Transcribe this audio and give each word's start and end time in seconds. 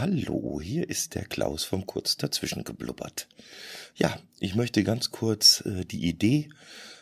Hallo, 0.00 0.60
hier 0.62 0.88
ist 0.88 1.16
der 1.16 1.24
Klaus 1.24 1.64
vom 1.64 1.84
Kurz 1.84 2.16
dazwischen 2.16 2.62
geblubbert. 2.62 3.26
Ja, 3.96 4.16
ich 4.38 4.54
möchte 4.54 4.84
ganz 4.84 5.10
kurz 5.10 5.64
äh, 5.66 5.84
die 5.84 6.06
Idee 6.06 6.50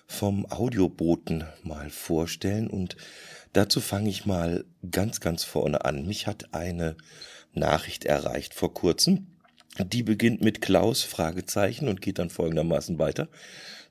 vom 0.06 0.50
Audioboten 0.50 1.44
mal 1.62 1.90
vorstellen 1.90 2.68
und 2.68 2.96
dazu 3.52 3.82
fange 3.82 4.08
ich 4.08 4.24
mal 4.24 4.64
ganz, 4.90 5.20
ganz 5.20 5.44
vorne 5.44 5.84
an. 5.84 6.06
Mich 6.06 6.26
hat 6.26 6.54
eine 6.54 6.96
Nachricht 7.52 8.06
erreicht 8.06 8.54
vor 8.54 8.72
kurzem. 8.72 9.26
Die 9.78 10.02
beginnt 10.02 10.40
mit 10.40 10.62
Klaus 10.62 11.02
Fragezeichen 11.02 11.88
und 11.88 12.00
geht 12.00 12.18
dann 12.18 12.30
folgendermaßen 12.30 12.98
weiter. 12.98 13.28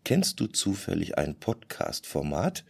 Kennst 0.04 0.40
du 0.40 0.48
zufällig 0.48 1.16
ein 1.16 1.36
Podcast-Format, 1.36 2.66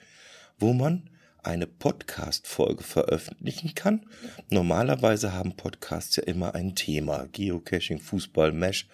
wo 0.59 0.73
man 0.73 1.09
eine 1.45 1.67
Podcast-Folge 1.67 2.83
veröffentlichen 2.83 3.75
kann. 3.75 4.05
Normalerweise 4.49 5.33
haben 5.33 5.55
Podcasts 5.55 6.15
ja 6.15 6.23
immer 6.23 6.55
ein 6.55 6.75
Thema. 6.75 7.27
Geocaching, 7.31 7.99
Fußball, 7.99 8.51
Mesh, 8.51 8.87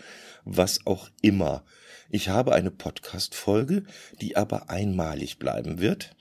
was 0.44 0.86
auch 0.86 1.10
immer. 1.22 1.64
Ich 2.10 2.30
habe 2.30 2.54
eine 2.54 2.72
Podcast-Folge, 2.72 3.84
die 4.20 4.36
aber 4.36 4.70
einmalig 4.70 5.40
bleiben 5.40 5.80
wird. 5.80 6.16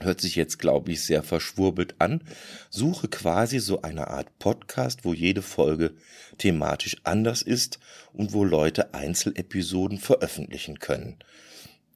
Hört 0.00 0.20
sich 0.20 0.36
jetzt, 0.36 0.58
glaube 0.58 0.92
ich, 0.92 1.04
sehr 1.04 1.22
verschwurbelt 1.22 1.96
an. 2.00 2.22
Suche 2.68 3.08
quasi 3.08 3.58
so 3.58 3.82
eine 3.82 4.08
Art 4.08 4.38
Podcast, 4.38 5.04
wo 5.04 5.14
jede 5.14 5.42
Folge 5.42 5.94
thematisch 6.38 6.98
anders 7.04 7.40
ist 7.42 7.80
und 8.12 8.32
wo 8.32 8.44
Leute 8.44 8.94
Einzelepisoden 8.94 9.98
veröffentlichen 9.98 10.78
können. 10.78 11.16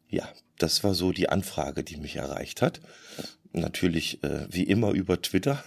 Ja, 0.08 0.28
das 0.58 0.82
war 0.82 0.94
so 0.94 1.12
die 1.12 1.28
Anfrage, 1.28 1.84
die 1.84 1.98
mich 1.98 2.16
erreicht 2.16 2.62
hat 2.62 2.80
natürlich 3.52 4.22
äh, 4.22 4.46
wie 4.50 4.64
immer 4.64 4.92
über 4.92 5.20
Twitter. 5.20 5.64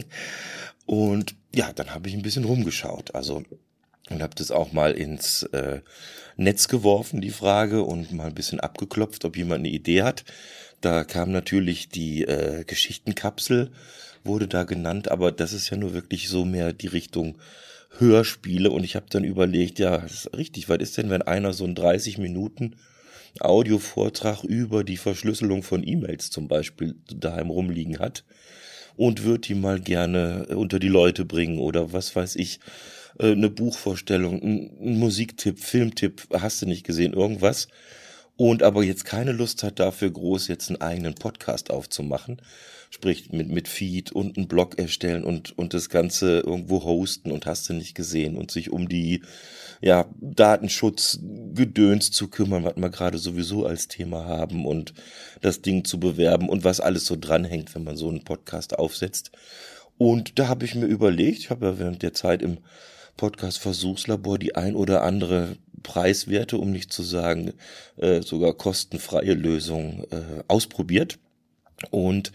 und 0.86 1.34
ja, 1.54 1.72
dann 1.72 1.94
habe 1.94 2.08
ich 2.08 2.14
ein 2.14 2.22
bisschen 2.22 2.44
rumgeschaut. 2.44 3.14
Also 3.14 3.42
und 4.10 4.22
habe 4.22 4.34
das 4.34 4.50
auch 4.50 4.72
mal 4.72 4.92
ins 4.92 5.44
äh, 5.44 5.80
Netz 6.36 6.68
geworfen, 6.68 7.20
die 7.20 7.30
Frage, 7.30 7.82
und 7.82 8.12
mal 8.12 8.26
ein 8.26 8.34
bisschen 8.34 8.60
abgeklopft, 8.60 9.24
ob 9.24 9.36
jemand 9.36 9.60
eine 9.60 9.70
Idee 9.70 10.02
hat. 10.02 10.24
Da 10.80 11.04
kam 11.04 11.32
natürlich 11.32 11.88
die 11.88 12.24
äh, 12.24 12.64
Geschichtenkapsel, 12.64 13.70
wurde 14.22 14.48
da 14.48 14.64
genannt, 14.64 15.10
aber 15.10 15.32
das 15.32 15.52
ist 15.52 15.70
ja 15.70 15.76
nur 15.76 15.94
wirklich 15.94 16.28
so 16.28 16.44
mehr 16.44 16.72
die 16.72 16.88
Richtung 16.88 17.38
Hörspiele. 17.98 18.70
Und 18.70 18.84
ich 18.84 18.96
habe 18.96 19.06
dann 19.08 19.24
überlegt, 19.24 19.78
ja, 19.78 20.04
richtig, 20.36 20.68
was 20.68 20.78
ist 20.78 20.98
denn, 20.98 21.08
wenn 21.08 21.22
einer 21.22 21.54
so 21.54 21.64
ein 21.64 21.74
30 21.74 22.18
Minuten 22.18 22.76
Audiovortrag 23.40 24.44
über 24.44 24.84
die 24.84 24.96
Verschlüsselung 24.96 25.62
von 25.62 25.86
E-Mails 25.86 26.30
zum 26.30 26.48
Beispiel 26.48 26.94
daheim 27.12 27.50
rumliegen 27.50 27.98
hat 27.98 28.24
und 28.96 29.24
wird 29.24 29.48
die 29.48 29.54
mal 29.54 29.80
gerne 29.80 30.46
unter 30.56 30.78
die 30.78 30.88
Leute 30.88 31.24
bringen 31.24 31.58
oder 31.58 31.92
was 31.92 32.14
weiß 32.14 32.36
ich, 32.36 32.60
äh, 33.18 33.32
eine 33.32 33.50
Buchvorstellung, 33.50 34.42
ein 34.42 34.98
Musiktipp, 34.98 35.58
Filmtipp, 35.58 36.28
hast 36.32 36.62
du 36.62 36.66
nicht 36.66 36.84
gesehen, 36.84 37.12
irgendwas. 37.12 37.68
Und 38.36 38.64
aber 38.64 38.82
jetzt 38.82 39.04
keine 39.04 39.32
Lust 39.32 39.62
hat 39.62 39.78
dafür 39.78 40.10
groß 40.10 40.48
jetzt 40.48 40.68
einen 40.68 40.80
eigenen 40.80 41.14
Podcast 41.14 41.70
aufzumachen, 41.70 42.42
sprich 42.90 43.30
mit, 43.30 43.48
mit 43.48 43.68
Feed 43.68 44.10
und 44.10 44.36
einen 44.36 44.48
Blog 44.48 44.76
erstellen 44.76 45.22
und, 45.22 45.56
und 45.56 45.72
das 45.72 45.88
Ganze 45.88 46.40
irgendwo 46.40 46.82
hosten 46.82 47.30
und 47.30 47.46
hast 47.46 47.68
du 47.68 47.74
nicht 47.74 47.94
gesehen 47.94 48.36
und 48.36 48.50
sich 48.50 48.70
um 48.70 48.88
die 48.88 49.22
ja, 49.80 50.06
Datenschutzgedöns 50.20 52.10
zu 52.10 52.28
kümmern, 52.28 52.64
was 52.64 52.76
wir 52.76 52.90
gerade 52.90 53.18
sowieso 53.18 53.66
als 53.66 53.86
Thema 53.86 54.24
haben 54.24 54.66
und 54.66 54.94
das 55.40 55.62
Ding 55.62 55.84
zu 55.84 56.00
bewerben 56.00 56.48
und 56.48 56.64
was 56.64 56.80
alles 56.80 57.06
so 57.06 57.16
dranhängt, 57.16 57.74
wenn 57.74 57.84
man 57.84 57.96
so 57.96 58.08
einen 58.08 58.24
Podcast 58.24 58.78
aufsetzt. 58.78 59.30
Und 59.98 60.38
da 60.38 60.48
habe 60.48 60.64
ich 60.64 60.74
mir 60.74 60.86
überlegt, 60.86 61.38
ich 61.38 61.50
habe 61.50 61.66
ja 61.66 61.78
während 61.78 62.02
der 62.02 62.14
Zeit 62.14 62.42
im 62.42 62.58
Podcast 63.16 63.58
Versuchslabor 63.58 64.38
die 64.38 64.56
ein 64.56 64.74
oder 64.74 65.02
andere 65.02 65.56
preiswerte, 65.82 66.58
um 66.58 66.72
nicht 66.72 66.92
zu 66.92 67.02
sagen 67.02 67.52
äh, 67.96 68.22
sogar 68.22 68.54
kostenfreie 68.54 69.34
Lösung 69.34 70.04
äh, 70.10 70.42
ausprobiert. 70.48 71.18
Und 71.90 72.32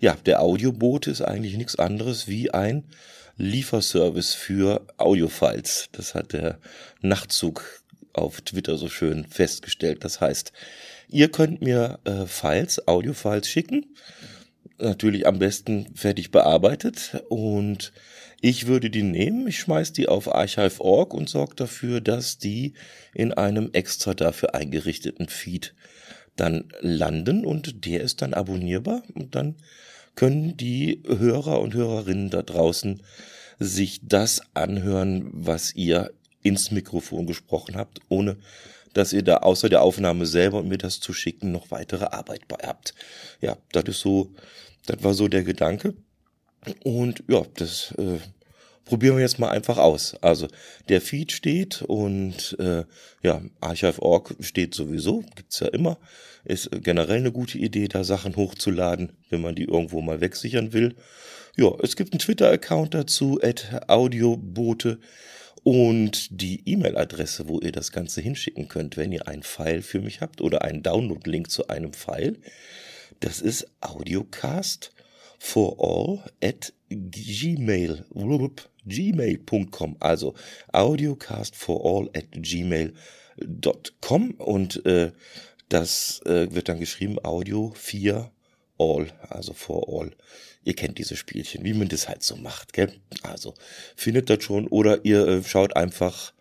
ja, 0.00 0.16
der 0.26 0.42
Audioboot 0.42 1.06
ist 1.06 1.22
eigentlich 1.22 1.56
nichts 1.56 1.76
anderes 1.76 2.28
wie 2.28 2.50
ein 2.50 2.84
Lieferservice 3.36 4.34
für 4.34 4.86
Audiofiles. 4.96 5.88
Das 5.92 6.14
hat 6.14 6.32
der 6.32 6.58
Nachtzug 7.00 7.82
auf 8.12 8.40
Twitter 8.40 8.76
so 8.76 8.88
schön 8.88 9.24
festgestellt. 9.26 10.04
Das 10.04 10.20
heißt, 10.20 10.52
ihr 11.08 11.30
könnt 11.30 11.62
mir 11.62 12.00
äh, 12.04 12.26
Files, 12.26 12.86
Audiofiles 12.86 13.48
schicken. 13.48 13.86
Natürlich 14.78 15.26
am 15.26 15.38
besten 15.38 15.86
fertig 15.94 16.30
bearbeitet. 16.30 17.22
Und 17.28 17.92
ich 18.40 18.66
würde 18.66 18.90
die 18.90 19.02
nehmen, 19.02 19.48
ich 19.48 19.58
schmeiß 19.58 19.92
die 19.92 20.08
auf 20.08 20.32
archive.org 20.32 21.14
und 21.14 21.28
sorge 21.28 21.56
dafür, 21.56 22.00
dass 22.00 22.38
die 22.38 22.74
in 23.14 23.32
einem 23.32 23.70
extra 23.72 24.14
dafür 24.14 24.54
eingerichteten 24.54 25.28
Feed 25.28 25.74
dann 26.36 26.64
landen. 26.80 27.44
Und 27.44 27.84
der 27.84 28.02
ist 28.02 28.22
dann 28.22 28.34
abonnierbar. 28.34 29.02
Und 29.14 29.34
dann 29.34 29.56
können 30.14 30.56
die 30.56 31.02
Hörer 31.06 31.60
und 31.60 31.74
Hörerinnen 31.74 32.30
da 32.30 32.42
draußen 32.42 33.02
sich 33.58 34.00
das 34.02 34.42
anhören, 34.54 35.28
was 35.32 35.74
ihr 35.74 36.12
ins 36.42 36.70
Mikrofon 36.70 37.26
gesprochen 37.26 37.76
habt, 37.76 38.00
ohne 38.08 38.36
dass 38.94 39.12
ihr 39.12 39.22
da 39.22 39.38
außer 39.38 39.68
der 39.68 39.82
Aufnahme 39.82 40.26
selber 40.26 40.58
und 40.58 40.68
mir 40.68 40.78
das 40.78 41.00
zu 41.00 41.12
schicken 41.12 41.52
noch 41.52 41.70
weitere 41.70 42.06
Arbeit 42.06 42.48
bei 42.48 42.56
habt. 42.66 42.94
Ja, 43.40 43.56
das 43.72 43.84
ist 43.84 44.00
so, 44.00 44.32
das 44.88 45.02
war 45.04 45.14
so 45.14 45.28
der 45.28 45.42
Gedanke. 45.42 45.94
Und 46.82 47.22
ja, 47.28 47.42
das 47.54 47.94
äh, 47.98 48.18
probieren 48.84 49.16
wir 49.16 49.22
jetzt 49.22 49.38
mal 49.38 49.50
einfach 49.50 49.78
aus. 49.78 50.14
Also 50.22 50.48
der 50.88 51.00
Feed 51.00 51.32
steht 51.32 51.82
und 51.82 52.56
äh, 52.58 52.84
ja, 53.22 53.42
Archive.org 53.60 54.34
steht 54.40 54.74
sowieso, 54.74 55.22
gibt's 55.36 55.60
ja 55.60 55.68
immer. 55.68 55.98
Ist 56.44 56.70
generell 56.82 57.18
eine 57.18 57.32
gute 57.32 57.58
Idee, 57.58 57.88
da 57.88 58.04
Sachen 58.04 58.36
hochzuladen, 58.36 59.12
wenn 59.28 59.42
man 59.42 59.54
die 59.54 59.64
irgendwo 59.64 60.00
mal 60.00 60.20
wegsichern 60.20 60.72
will. 60.72 60.94
Ja, 61.56 61.72
es 61.82 61.96
gibt 61.96 62.12
einen 62.12 62.20
Twitter-Account 62.20 62.94
dazu, 62.94 63.38
at 63.42 63.88
Audiobote. 63.88 64.98
Und 65.64 66.40
die 66.40 66.62
E-Mail-Adresse, 66.64 67.48
wo 67.48 67.60
ihr 67.60 67.72
das 67.72 67.92
Ganze 67.92 68.20
hinschicken 68.20 68.68
könnt, 68.68 68.96
wenn 68.96 69.12
ihr 69.12 69.28
ein 69.28 69.42
File 69.42 69.82
für 69.82 70.00
mich 70.00 70.20
habt 70.20 70.40
oder 70.40 70.62
einen 70.62 70.82
Download-Link 70.82 71.50
zu 71.50 71.68
einem 71.68 71.92
File, 71.92 72.38
das 73.20 73.40
ist 73.40 73.66
audiocast 73.80 74.92
for 75.38 75.76
all 75.78 76.24
at 76.42 76.72
gmail, 76.90 78.04
gmail.com, 78.86 79.96
also 80.00 80.34
audiocast 80.72 81.54
for 81.54 81.84
all 81.84 82.10
at 82.14 82.30
gmail.com 82.32 84.30
und 84.32 84.84
äh, 84.86 85.12
das 85.68 86.20
äh, 86.24 86.52
wird 86.52 86.68
dann 86.68 86.80
geschrieben 86.80 87.18
Audio 87.22 87.72
4 87.76 88.30
All, 88.78 89.12
also 89.28 89.52
for 89.52 89.88
All. 89.88 90.12
Ihr 90.64 90.74
kennt 90.74 90.98
diese 90.98 91.16
Spielchen, 91.16 91.64
wie 91.64 91.74
man 91.74 91.88
das 91.88 92.08
halt 92.08 92.22
so 92.22 92.36
macht, 92.36 92.72
gell? 92.72 92.92
Also 93.22 93.54
findet 93.96 94.30
das 94.30 94.44
schon 94.44 94.68
oder 94.68 95.04
ihr 95.04 95.26
äh, 95.26 95.42
schaut 95.42 95.76
einfach 95.76 96.32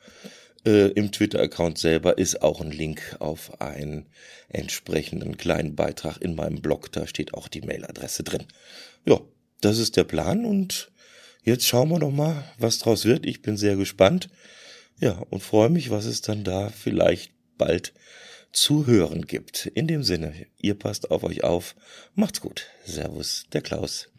äh, 0.68 0.90
im 0.90 1.12
Twitter-Account 1.12 1.78
selber 1.78 2.18
ist 2.18 2.42
auch 2.42 2.60
ein 2.60 2.72
Link 2.72 3.16
auf 3.20 3.62
einen 3.62 4.06
entsprechenden 4.50 5.38
kleinen 5.38 5.76
Beitrag 5.76 6.18
in 6.22 6.36
meinem 6.36 6.62
Blog. 6.62 6.92
Da 6.92 7.08
steht 7.08 7.34
auch 7.34 7.48
die 7.48 7.62
Mailadresse 7.62 8.24
drin. 8.24 8.44
Ja, 9.06 9.22
das 9.62 9.80
ist 9.80 9.96
der 9.96 10.04
Plan 10.04 10.46
und 10.46 10.92
jetzt 11.44 11.66
schauen 11.66 11.90
wir 11.90 12.00
doch 12.00 12.12
mal, 12.12 12.44
was 12.60 12.80
draus 12.80 13.06
wird. 13.06 13.26
Ich 13.26 13.42
bin 13.42 13.56
sehr 13.56 13.78
gespannt. 13.78 14.30
Ja, 15.00 15.24
und 15.30 15.42
freue 15.42 15.70
mich, 15.70 15.90
was 15.90 16.06
es 16.06 16.22
dann 16.22 16.44
da 16.44 16.70
vielleicht 16.70 17.32
bald 17.58 17.94
zu 18.52 18.88
hören 18.88 19.26
gibt. 19.26 19.68
In 19.68 19.88
dem 19.88 20.04
Sinne, 20.04 20.34
ihr 20.60 20.76
passt 20.76 21.12
auf 21.12 21.24
euch 21.24 21.44
auf. 21.44 21.76
Macht's 22.14 22.42
gut. 22.42 22.68
Servus, 22.86 23.46
der 23.54 23.62
Klaus. 23.62 24.10